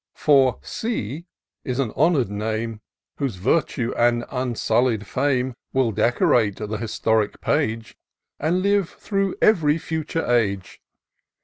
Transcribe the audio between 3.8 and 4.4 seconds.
and